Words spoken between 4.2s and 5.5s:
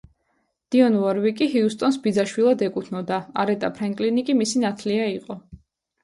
კი მისი ნათლია იყო.